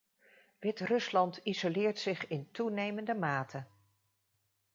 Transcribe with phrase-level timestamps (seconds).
[0.61, 3.67] Wit-Rusland isoleert zich in toenemende mate.